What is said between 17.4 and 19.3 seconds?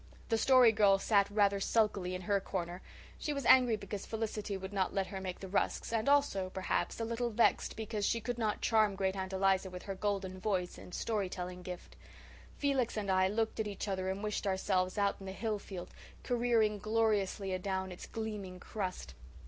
adown its gleaming crust.